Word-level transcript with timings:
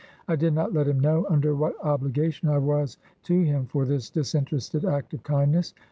I 0.27 0.35
did 0.35 0.55
not 0.55 0.73
let 0.73 0.87
him 0.87 0.99
know 0.99 1.27
under 1.29 1.53
what 1.53 1.75
obligation 1.85 2.49
I 2.49 2.57
was 2.57 2.97
to 3.21 3.39
him 3.43 3.67
for 3.67 3.85
this 3.85 4.09
disinterested 4.09 4.83
act 4.83 5.13
of 5.13 5.21
kindness. 5.21 5.75